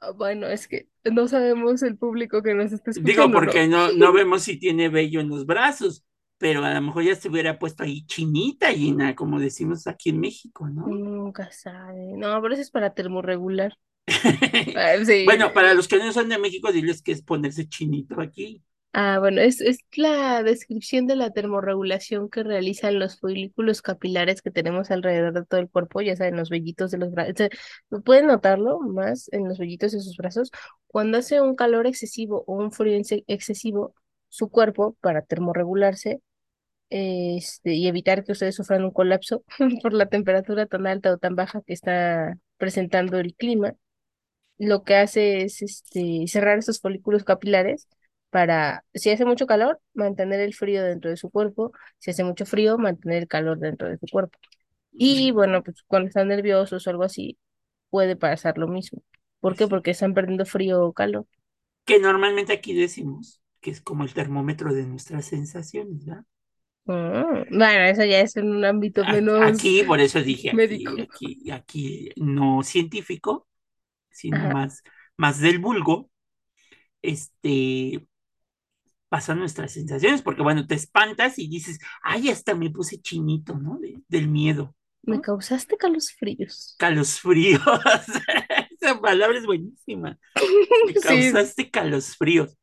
[0.00, 3.54] Ah, Bueno, es que no sabemos el público que nos está Digo, escuchando, ¿no?
[3.54, 6.04] porque no, no vemos si tiene vello en los brazos,
[6.38, 10.20] pero a lo mejor ya se hubiera puesto ahí chinita, Gina, como decimos aquí en
[10.20, 10.94] México, ¿no?
[10.94, 12.12] Nunca sabe.
[12.16, 13.78] No, pero eso es para termorregular.
[14.74, 15.24] Ah, sí.
[15.24, 18.62] Bueno, para los que no son de México, diles que es ponerse chinito aquí.
[18.94, 24.50] Ah, bueno, es, es la descripción de la termorregulación que realizan los folículos capilares que
[24.50, 27.48] tenemos alrededor de todo el cuerpo, ya saben, los vellitos de los brazos.
[28.04, 30.50] Pueden notarlo más en los vellitos de sus brazos.
[30.88, 33.94] Cuando hace un calor excesivo o un frío ex- excesivo,
[34.28, 36.20] su cuerpo, para termorregularse,
[36.90, 39.44] este, y evitar que ustedes sufran un colapso
[39.82, 43.74] por la temperatura tan alta o tan baja que está presentando el clima,
[44.58, 47.88] lo que hace es este, cerrar esos folículos capilares
[48.32, 52.46] para, si hace mucho calor, mantener el frío dentro de su cuerpo, si hace mucho
[52.46, 54.38] frío, mantener el calor dentro de su cuerpo.
[54.92, 57.38] Y bueno, pues cuando están nerviosos o algo así,
[57.90, 59.02] puede pasar lo mismo.
[59.40, 59.68] ¿Por qué?
[59.68, 61.26] Porque están perdiendo frío o calor.
[61.84, 66.24] Que normalmente aquí decimos que es como el termómetro de nuestras sensaciones, ¿verdad?
[66.84, 71.50] Mm, Bueno, eso ya es en un ámbito menos Aquí, por eso dije aquí, aquí,
[71.50, 73.48] aquí no científico,
[74.10, 74.50] sino Ajá.
[74.50, 74.82] más,
[75.16, 76.10] más del vulgo,
[77.02, 78.06] este,
[79.12, 83.78] pasan nuestras sensaciones, porque bueno, te espantas y dices, ay, hasta me puse chinito, ¿no?
[83.80, 84.74] De- del miedo,
[85.06, 85.76] Me causaste
[86.18, 86.76] fríos.
[86.78, 87.62] Calosfríos.
[88.80, 90.18] Esa palabra es buenísima.
[90.82, 92.56] Me Sí, causaste calosfríos.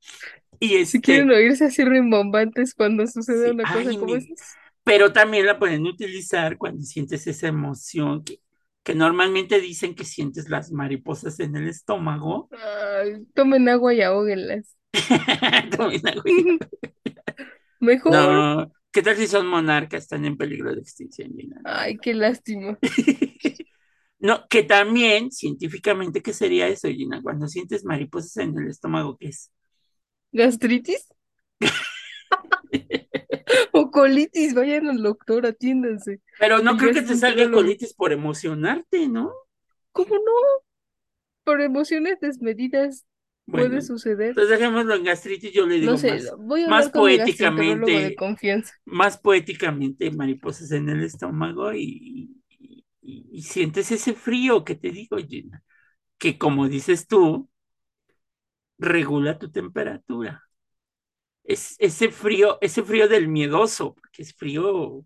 [0.59, 4.17] Y si quieren este, oírse así rimbombantes cuando sucede sí, una cosa ay, como me-
[4.17, 4.57] esas.
[4.83, 8.41] pero también la pueden utilizar cuando sientes esa emoción que,
[8.83, 12.51] que normalmente dicen que sientes las mariposas en el estómago.
[12.51, 14.75] Ay, tomen agua y ahóguenlas.
[17.79, 18.11] Mejor.
[18.11, 20.03] No, ¿qué tal si son monarcas?
[20.03, 21.31] Están en peligro de extinción.
[21.35, 21.61] Gina?
[21.63, 22.77] No, Ay, qué lástima.
[24.21, 27.21] No, que también, científicamente, ¿qué sería eso, Gina?
[27.21, 29.49] Cuando sientes mariposas en el estómago, ¿qué es?
[30.33, 31.07] ¿Gastritis?
[33.71, 36.21] O colitis, vayan al doctor, atiéndanse.
[36.37, 37.61] Pero no creo que te salga gastroenterólogo.
[37.61, 39.31] colitis por emocionarte, ¿no?
[39.91, 40.31] ¿Cómo no?
[41.43, 43.05] Por emociones desmedidas
[43.53, 44.35] puede Bueno, suceder.
[44.35, 46.73] entonces dejémoslo en gastritis, yo le No digo sé, más, voy a
[48.01, 48.73] de poéticamente, confianza.
[48.85, 54.91] más poéticamente mariposas en el estómago y, y- y- y sientes ese frío que te
[54.91, 55.63] digo, Gina,
[56.19, 57.49] que como dices tú,
[58.79, 60.43] regula tu temperatura.
[61.43, 65.05] Es ese frío, ese frío del miedoso, porque es frío,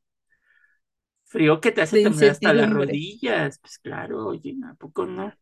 [1.25, 3.59] frío que te hace temblar hasta las rodillas.
[3.59, 5.33] Pues claro, Gina, ¿a poco no?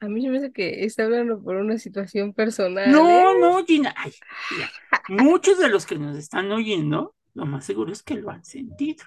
[0.00, 3.24] A mí me hace que está hablando por una situación personal, ¿eh?
[3.24, 3.94] No, no, Gina.
[3.96, 4.12] Ay,
[4.50, 4.70] mira,
[5.08, 9.04] muchos de los que nos están oyendo, lo más seguro es que lo han sentido.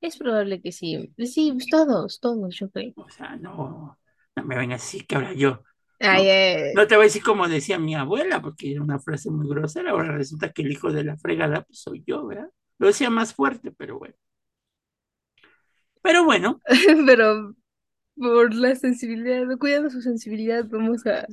[0.00, 1.12] Es probable que sí.
[1.18, 2.92] Sí, pues todos, todos, yo creo.
[2.96, 3.98] O sea, no,
[4.36, 5.62] no me vengas así que ahora yo,
[6.00, 6.28] Ay, ¿no?
[6.28, 9.48] eh, No te voy a decir como decía mi abuela, porque era una frase muy
[9.48, 9.90] grosera.
[9.92, 12.50] Ahora resulta que el hijo de la fregada, pues soy yo, ¿verdad?
[12.78, 14.14] Lo decía más fuerte, pero bueno.
[16.02, 16.62] Pero bueno,
[17.06, 17.54] pero
[18.16, 21.26] por la sensibilidad, cuidando su sensibilidad, vamos a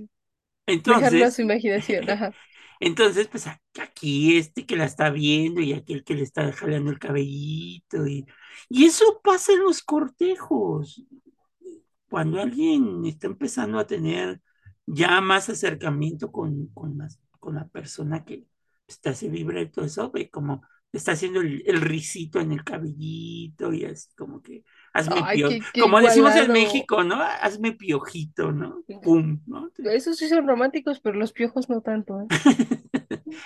[0.85, 2.09] dejarlo a entonces, su imaginación.
[2.09, 2.35] Ajá.
[2.79, 6.91] entonces, pues a- aquí este que la está viendo y aquel que le está jalando
[6.91, 8.25] el cabellito y,
[8.69, 11.05] y eso pasa en los cortejos.
[12.09, 14.41] cuando alguien está empezando a tener
[14.85, 18.45] ya más acercamiento con, con, las- con la persona que
[19.01, 22.63] te hace vibrar y todo eso, ve como está haciendo el, el risito en el
[22.63, 24.63] cabellito y así como que
[24.93, 26.51] hazme Ay, pio, qué, qué como decimos en.
[26.51, 27.15] México, ¿no?
[27.21, 28.83] Hazme piojito, ¿no?
[29.01, 29.69] Pum, ¿no?
[29.85, 32.25] Esos sí son románticos, pero los piojos no tanto, ¿eh?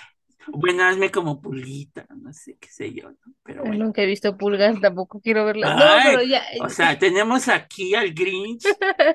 [0.48, 3.34] Bueno, hazme como pulguita, no sé qué sé yo, ¿no?
[3.42, 3.86] Pero Yo bueno.
[3.86, 5.76] Nunca he visto pulgas, tampoco quiero verlas.
[5.76, 6.42] No, pero ya.
[6.60, 8.62] o sea, tenemos aquí al Grinch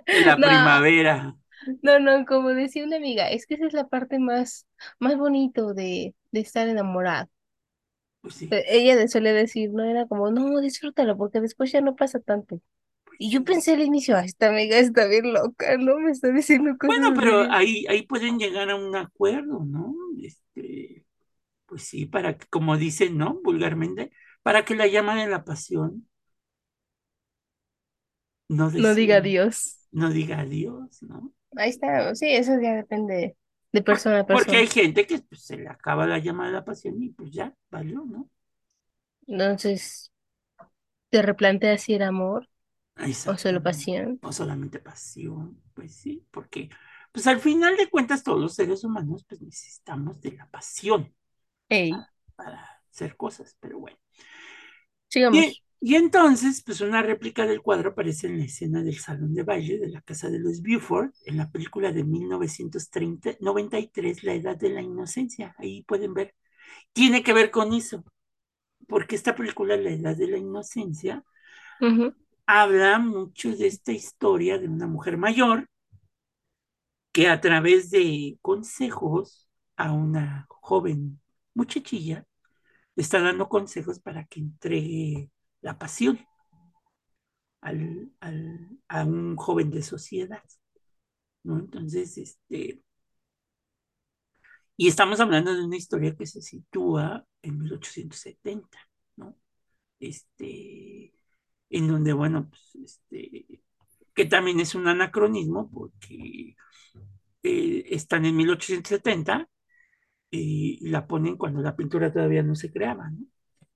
[0.10, 1.36] de la No, primavera.
[1.82, 4.67] no, no, como decía una amiga, es que esa es la parte más,
[5.00, 7.30] más bonito de, de estar enamorado.
[8.21, 11.95] Pues sí, Eh, Ella suele decir, no era como, no, disfrútalo, porque después ya no
[11.95, 12.62] pasa tanto.
[13.05, 15.97] pues Y yo pensé al inicio, "Ay, esta amiga está bien loca, ¿no?
[15.99, 17.51] Me está diciendo Bueno, cosas pero así.
[17.51, 19.95] ahí, ahí pueden llegar a un acuerdo, ¿no?
[20.21, 21.05] Este,
[21.67, 23.41] pues sí, para que, como dicen, ¿no?
[23.43, 24.12] Vulgarmente,
[24.43, 26.07] para que la llama de la pasión
[28.49, 29.62] no No diga decida, adiós.
[29.91, 31.34] no diga adiós, ¿no?
[31.57, 33.36] Ahí está, sí, eso ya depende
[33.73, 34.67] de persona a porque hay persona.
[34.67, 38.03] gente que pues, se le acaba la llama de la pasión y pues ya, valió,
[38.05, 38.29] ¿no?
[39.27, 40.12] Entonces,
[41.10, 42.49] te replanteas si era amor
[43.25, 44.21] o solo pasión.
[44.21, 46.69] No solamente pasión, pues sí, porque
[47.12, 51.13] pues al final de cuentas todos los seres humanos pues necesitamos de la pasión
[51.69, 52.05] Ey,
[52.36, 53.97] para hacer cosas, pero bueno.
[55.10, 55.45] sigamos.
[55.45, 59.41] Bien, Y entonces, pues una réplica del cuadro aparece en la escena del salón de
[59.41, 64.70] baile de la casa de los Beaufort, en la película de 1993, La Edad de
[64.70, 65.56] la Inocencia.
[65.58, 66.36] Ahí pueden ver.
[66.94, 68.04] Tiene que ver con eso,
[68.88, 71.24] porque esta película, La Edad de la Inocencia,
[72.46, 75.67] habla mucho de esta historia de una mujer mayor
[77.12, 81.20] que a través de consejos a una joven
[81.54, 82.26] muchachilla
[82.96, 86.19] le está dando consejos para que entregue la pasión
[87.62, 88.12] al,
[88.88, 90.43] a un joven de sociedad,
[91.43, 91.60] ¿no?
[91.60, 92.82] Entonces, este,
[94.78, 98.78] y estamos hablando de una historia que se sitúa en 1870,
[99.17, 99.36] ¿no?
[100.00, 101.13] Este,
[101.69, 103.63] en donde, bueno, pues, este,
[104.15, 106.56] que también es un anacronismo porque
[107.43, 109.50] eh, están en 1870
[110.32, 113.26] y la ponen cuando la pintura todavía no se creaba, ¿no?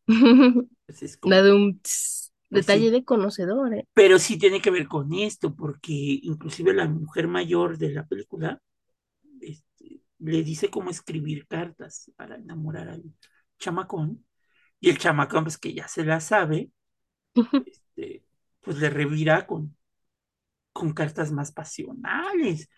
[0.86, 3.88] Pues es La como, un tss, pues detalle sí, de conocedor, ¿eh?
[3.94, 8.62] pero sí tiene que ver con esto, porque inclusive la mujer mayor de la película
[9.41, 13.04] este, le dice cómo escribir cartas para enamorar al
[13.60, 14.26] chamacón,
[14.82, 16.72] y el chamacón, pues que ya se la sabe,
[17.65, 18.26] este,
[18.62, 19.78] pues le revira con,
[20.74, 22.70] con cartas más pasionales.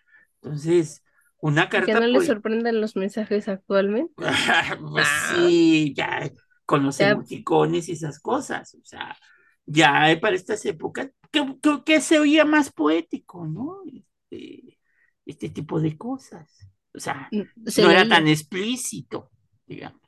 [0.41, 1.03] Entonces,
[1.39, 4.13] una Que no carta, le pues, sorprendan los mensajes actualmente.
[4.91, 6.29] pues Ah, sí, ya
[6.67, 9.17] con los ya emoticones y esas cosas, o sea,
[9.65, 13.79] ya para estas épocas, que, que, que se oía más poético, ¿no?
[13.91, 14.77] Este,
[15.25, 16.67] este tipo de cosas.
[16.93, 19.29] O sea, mm, se no era tan explícito,
[19.65, 20.01] digamos.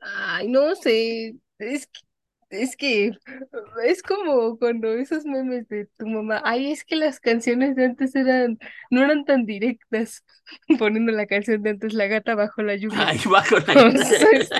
[0.00, 1.36] Ay, no sé.
[1.58, 2.00] Es que,
[2.50, 3.12] es que
[3.84, 6.40] es como cuando esos memes de tu mamá.
[6.44, 8.58] Ay, es que las canciones de antes eran,
[8.90, 10.24] no eran tan directas.
[10.78, 12.98] Poniendo la canción de antes, La gata bajo la lluvia.
[13.32, 14.50] Va con la es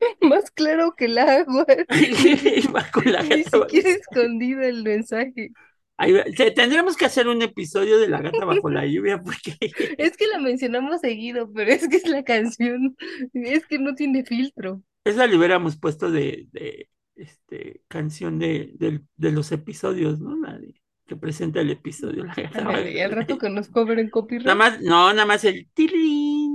[0.20, 1.66] más claro que el agua.
[2.92, 5.50] Con la Ni siquiera escondido el mensaje.
[5.98, 6.24] Ahí va.
[6.24, 9.56] Te- Tendremos que hacer un episodio de la gata bajo la lluvia porque
[9.98, 12.96] Es que la mencionamos seguido, pero es que es la canción.
[13.32, 14.82] Es que no tiene filtro.
[15.04, 20.36] esa le hubiéramos puesto de, de este, canción de, del- de los episodios, ¿no?
[20.36, 20.74] La de-
[21.06, 23.38] que presenta el episodio, la gata bajo Ándale, y al la rato lluvia.
[23.38, 24.10] que nos cobren
[24.44, 24.56] Nada copyright.
[24.56, 26.45] más, no, nada más el tirilín,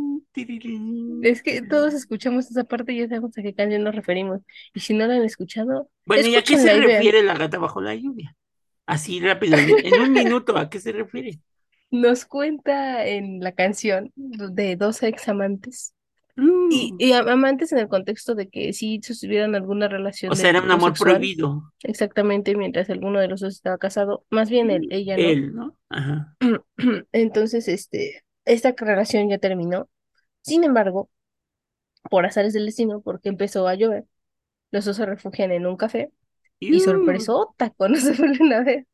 [1.24, 4.42] Es que todos escuchamos esa parte y ya sabemos a qué canción nos referimos.
[4.74, 7.82] Y si no la han escuchado, Bueno, ¿y a qué se refiere la gata bajo
[7.82, 8.36] la lluvia?
[8.86, 11.40] Así rápido, en un minuto, ¿a qué se refiere?
[11.92, 15.94] Nos cuenta en la canción de dos examantes.
[16.38, 20.36] Y, Uh, y am- amantes en el contexto de que sí sostuvieron alguna relación o
[20.36, 21.74] sea, era un amor sexual, prohibido.
[21.84, 25.24] exactamente, mientras alguno de los dos estaba casado, más bien él, ella no.
[25.24, 25.78] Él, ¿no?
[25.90, 26.38] Ajá.
[27.12, 29.90] Entonces, este, esta relación ya terminó.
[30.42, 31.10] Sin embargo,
[32.10, 34.06] por azares del destino, porque empezó a llover,
[34.72, 36.12] los dos se refugian en un café
[36.70, 38.88] y Uh, sorpresota cuando se vuelven a ver.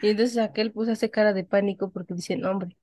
[0.00, 2.76] Y entonces aquel puso hace cara de pánico porque dice, no, hombre,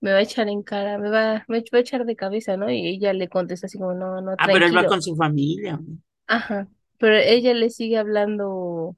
[0.00, 2.70] me va a echar en cara, me va, me va a echar de cabeza, ¿no?
[2.70, 5.78] Y ella le contesta así como, no, no, Ah, pero él va con su familia.
[6.26, 6.68] Ajá.
[6.98, 8.96] Pero ella le sigue hablando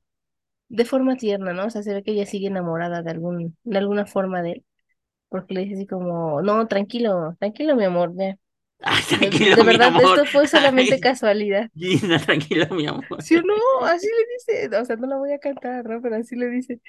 [0.68, 1.66] de forma tierna, ¿no?
[1.66, 4.66] O sea, se ve que ella sigue enamorada de algún, de alguna forma de él,
[5.28, 8.38] porque le dice así como, no, tranquilo, tranquilo, mi amor, ya.
[8.82, 10.00] Ay, De, tranquilo, de mi verdad, amor.
[10.00, 11.70] esto fue solamente Ay, casualidad.
[11.74, 13.22] Gina, tranquilo, mi amor.
[13.22, 13.54] ¿Sí o no?
[13.86, 16.00] Así le dice, o sea, no la voy a cantar, ¿no?
[16.00, 16.80] Pero así le dice.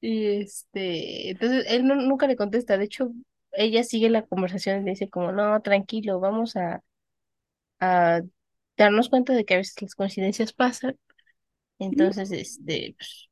[0.00, 2.78] Y este, entonces él no- nunca le contesta.
[2.78, 3.12] De hecho,
[3.52, 6.82] ella sigue la conversación y le dice como, no, tranquilo, vamos a,
[7.80, 8.22] a
[8.76, 10.98] darnos cuenta de que a veces las coincidencias pasan.
[11.80, 13.30] Entonces, este, pues,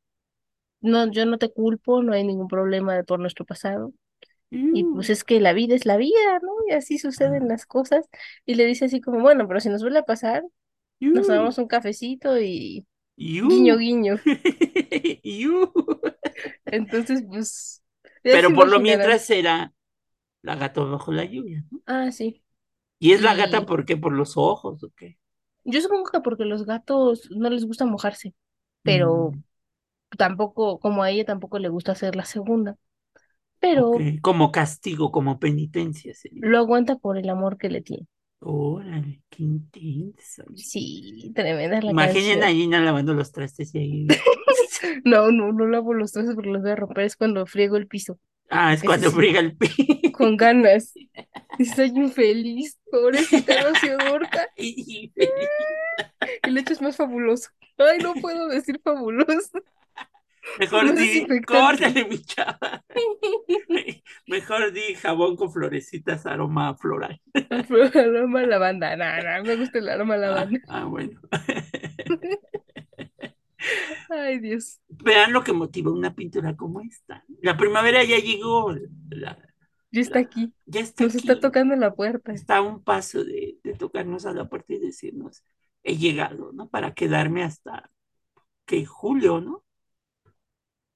[0.80, 3.92] no, yo no te culpo, no hay ningún problema por nuestro pasado.
[4.70, 6.52] Y pues es que la vida es la vida, ¿no?
[6.68, 8.08] Y así suceden las cosas.
[8.46, 10.44] Y le dice así como, bueno, pero si nos vuelve a pasar,
[11.12, 12.86] nos tomamos un cafecito y
[13.44, 13.78] guiño, you.
[13.78, 14.18] guiño.
[15.24, 15.72] You.
[16.70, 17.82] Entonces, pues,
[18.30, 19.72] Pero por lo mientras era
[20.42, 21.82] la gata bajo la lluvia, ¿no?
[21.86, 22.42] Ah, sí.
[22.98, 23.98] ¿Y es la gata por qué?
[23.98, 25.18] ¿Por los ojos o qué?
[25.64, 28.34] yo supongo que porque los gatos no les gusta mojarse,
[28.82, 29.42] pero Mm,
[30.18, 32.78] tampoco, como a ella tampoco le gusta hacer la segunda,
[33.62, 36.40] pero como castigo, como penitencia sería.
[36.44, 38.06] lo aguanta por el amor que le tiene.
[38.44, 40.42] Órale, qué intenso.
[40.56, 42.60] Sí, tremenda la Imaginen a canción.
[42.60, 44.06] Gina lavando los trastes y ahí.
[45.04, 47.86] No, no, no lavo los trastes porque los voy a romper, es cuando friego el
[47.86, 48.18] piso.
[48.50, 50.10] Ah, es cuando friega el pi.
[50.12, 50.92] con ganas.
[51.58, 55.12] Estoy infeliz, pobrecita Rocío Dúrcal, Y-
[56.42, 57.50] el hecho es más fabuloso.
[57.78, 59.60] Ay, no puedo decir fabuloso,
[60.58, 62.82] Mejor di, córtale, mi chava.
[64.26, 67.20] Mejor di jabón con florecitas, aroma floral.
[67.94, 69.04] Aroma a lavanda, no,
[69.38, 70.60] no, me gusta el aroma a Ah, lavanda.
[70.68, 71.20] ah, bueno.
[74.10, 74.80] Ay, Dios.
[74.88, 77.24] Vean lo que motiva una pintura como esta.
[77.40, 78.72] La primavera ya llegó.
[79.10, 79.38] la-
[79.90, 80.52] Ya está la- aquí.
[80.66, 82.32] ya está Nos está tocando la puerta.
[82.32, 85.44] Está a un paso de, de tocarnos a la puerta y decirnos,
[85.84, 86.68] he llegado, ¿no?
[86.68, 87.90] Para quedarme hasta
[88.66, 89.64] que julio, ¿no?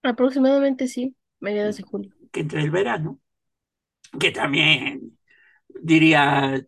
[0.02, 2.14] Aproximadamente sí, mediados de julio.
[2.32, 3.20] Que entre el verano,
[4.20, 5.18] que también
[5.82, 6.66] diría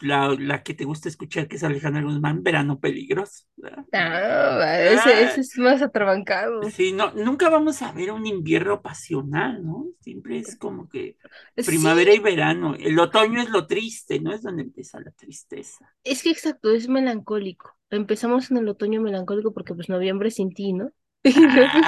[0.00, 3.46] la, la que te gusta escuchar, que es Alejandra Guzmán, verano peligroso.
[3.56, 3.86] ¿verdad?
[3.92, 6.74] Ah, ese, ese es más atrabancado.
[6.74, 9.86] Sí, no, nunca vamos a ver un invierno pasional, ¿no?
[10.00, 11.18] Siempre es como que
[11.62, 12.74] primavera Sí, y verano.
[12.74, 14.32] El otoño es lo triste, ¿no?
[14.32, 15.94] Es donde empieza la tristeza.
[16.02, 17.76] es que exacto, es melancólico.
[17.90, 20.92] Empezamos en el otoño melancólico porque pues noviembre sin ti, ¿no?
[21.30, 21.80] Y luego-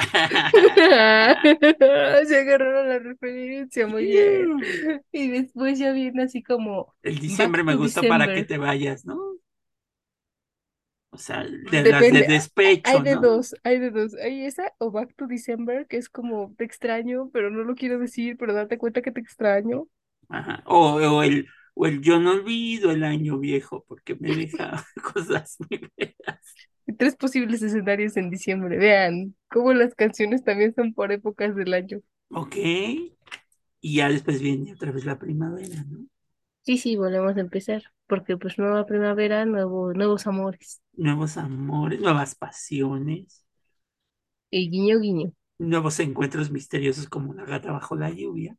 [2.27, 4.67] Se agarraron la referencia, muy bien.
[5.11, 9.17] Y después ya viene así como El diciembre me gusta para que te vayas, ¿no?
[11.09, 13.21] O sea, de las de Depende, despecho, hay de ¿no?
[13.21, 14.13] dos, hay de dos.
[14.15, 17.99] Hay esa o Back to December, que es como te extraño, pero no lo quiero
[17.99, 19.87] decir, pero date cuenta que te extraño.
[20.29, 20.63] Ajá.
[20.65, 25.57] O, o el, o el yo no olvido el año viejo porque me deja cosas
[25.69, 26.41] muy feas.
[26.97, 28.77] Tres posibles escenarios en diciembre.
[28.77, 32.01] Vean cómo las canciones también son por épocas del año.
[32.31, 32.55] Ok.
[33.81, 36.05] Y ya después viene otra vez la primavera, ¿no?
[36.61, 40.81] Sí, sí, volvemos a empezar, porque pues nueva primavera, nuevo, nuevos amores.
[40.97, 43.45] Nuevos amores, nuevas pasiones,
[44.51, 45.31] Y guiño, guiño.
[45.59, 48.57] nuevos encuentros misteriosos como la gata bajo la lluvia.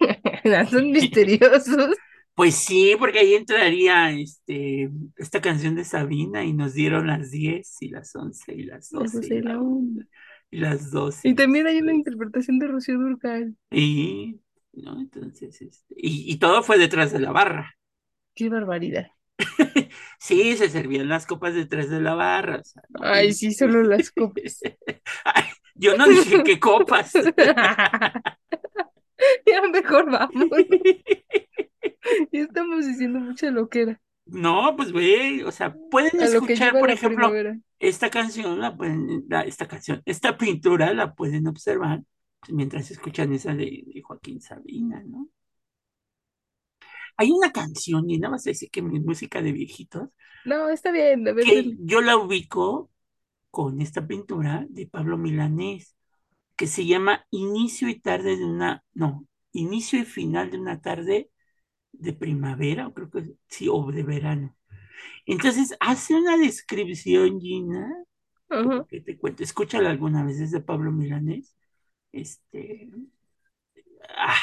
[0.70, 1.96] Son misteriosos.
[2.36, 7.80] Pues sí, porque ahí entraría este, esta canción de Sabina y nos dieron las 10
[7.80, 9.58] y las 11 y las Las 12 doce y, la
[10.50, 11.96] y las 12 Y también hay una 13.
[11.96, 13.56] interpretación de Rocío Dúrcal.
[13.70, 14.38] Y,
[14.74, 15.00] ¿no?
[15.00, 17.74] Entonces, este, y, y todo fue detrás de la barra.
[18.34, 19.06] Qué barbaridad.
[20.18, 22.58] Sí, se servían las copas detrás de la barra.
[22.60, 23.00] o sea, ¿no?
[23.02, 24.60] Ay, sí, solo las copas.
[25.24, 25.44] Ay,
[25.74, 27.12] yo no dije qué copas.
[29.46, 30.50] Ya mejor vamos.
[32.32, 34.00] Ya estamos diciendo mucha loquera.
[34.26, 37.58] No, pues güey, o sea, pueden A escuchar, por ejemplo, primavera.
[37.78, 42.02] esta canción, la pueden, la- esta canción, esta pintura la pueden observar
[42.48, 45.28] mientras escuchan esa de, de Joaquín Sabina, ¿no?
[47.16, 50.08] Hay una canción, y nada más decir que mi música de viejitos,
[50.44, 52.90] No, está bien, ver, que yo la ubico
[53.50, 55.96] con esta pintura de Pablo Milanés,
[56.56, 61.30] que se llama Inicio y tarde de una, no, Inicio y final de una tarde
[61.98, 64.56] de primavera, o creo que sí, o de verano.
[65.26, 67.88] Entonces hace una descripción, Gina,
[68.88, 71.56] que te cuento, escúchala alguna vez, es de Pablo Milanés,
[72.12, 72.90] este,
[74.16, 74.36] ah,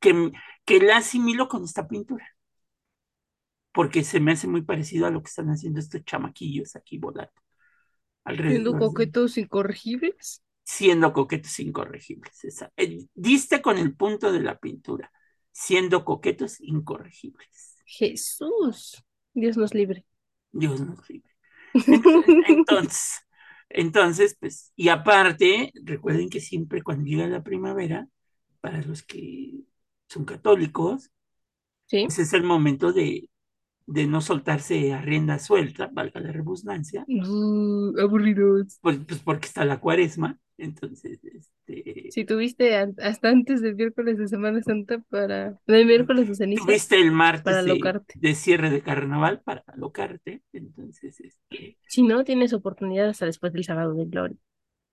[0.00, 0.32] que,
[0.64, 2.26] que la asimilo con esta pintura,
[3.72, 7.32] porque se me hace muy parecido a lo que están haciendo estos chamaquillos aquí volando
[8.46, 10.42] Siendo alrededor de coquetos incorregibles.
[10.64, 12.44] siendo coquetos incorregibles.
[12.44, 15.10] Esa- eh, diste con el punto de la pintura,
[15.54, 17.78] siendo coquetos incorregibles.
[17.86, 19.02] Jesús.
[19.32, 20.04] Dios nos libre.
[20.52, 21.30] Dios nos libre.
[21.86, 23.20] Entonces, entonces,
[23.70, 28.08] entonces, pues, y aparte, recuerden que siempre cuando llega la primavera,
[28.60, 29.52] para los que
[30.08, 31.10] son católicos,
[31.86, 32.08] Sí.
[32.08, 33.30] ese es el momento de,
[33.86, 38.80] de no soltarse a rienda suelta, valga la redundancia, Uh, aburridos.
[38.80, 44.28] pues, pues porque está la cuaresma, entonces, este, Si tuviste hasta antes del miércoles de
[44.28, 45.58] Semana Santa para...
[45.66, 48.14] De miércoles de ceniza tuviste el martes para de, alocarte.
[48.14, 53.64] de cierre de carnaval para alocarte, entonces, este, Si no, tienes oportunidad hasta después del
[53.64, 54.36] sábado de gloria.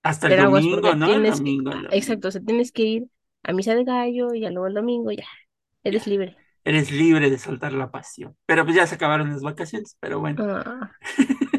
[0.03, 1.13] hasta el Pero domingo, ¿no?
[1.13, 1.51] El tienes que...
[1.51, 1.89] domingo, el ah, domingo.
[1.91, 3.03] Exacto, o sea, tienes que ir
[3.43, 5.25] a misa de gallo y ya luego el domingo ya.
[5.83, 6.37] Eres Ya, libre.
[6.65, 8.37] eres libre de soltar la pasión.
[8.45, 10.43] Pero pues ya se acabaron las vacaciones, pero bueno.
[10.47, 10.91] Ah,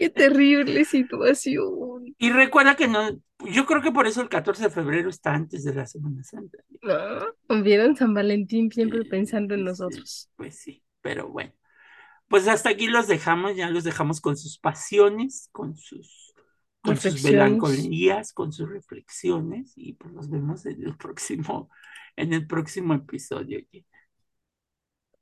[0.00, 2.16] qué terrible situación.
[2.18, 3.10] Y recuerda que no,
[3.46, 6.58] yo creo que por eso el 14 de febrero está antes de la Semana Santa.
[6.82, 10.28] No, vieron San Valentín siempre Eh, pensando en sí, nosotros.
[10.36, 11.52] pues sí, pero bueno.
[12.28, 16.34] Pues hasta aquí los dejamos, ya los dejamos con sus pasiones, con sus,
[16.82, 21.70] con sus melancolías, con sus reflexiones, y pues nos vemos en el próximo,
[22.16, 23.60] en el próximo episodio.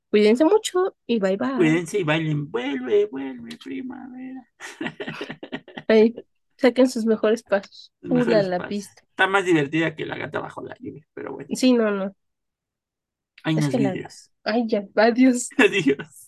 [0.09, 1.55] Cuídense mucho y bye bye.
[1.57, 4.47] Cuídense y bailen, vuelve, vuelve, primavera.
[6.57, 7.93] Saquen sus mejores pasos.
[8.01, 8.69] Mejores la pasos.
[8.69, 9.01] pista.
[9.03, 12.15] Está más divertida que la gata bajo la lluvia, pero bueno, Sí, no, no.
[13.43, 13.93] hay unos que la...
[14.43, 15.49] Ay, ya, adiós.
[15.57, 16.18] Adiós.